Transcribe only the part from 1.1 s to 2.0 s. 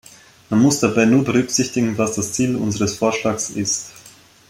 berücksichtigen,